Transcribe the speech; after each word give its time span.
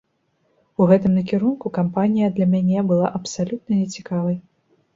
У 0.81 0.87
гэтым 0.91 1.11
накірунку 1.17 1.73
кампанія 1.77 2.31
для 2.41 2.49
мяне 2.55 2.79
была 2.89 3.13
абсалютна 3.23 3.73
нецікавай. 3.85 4.37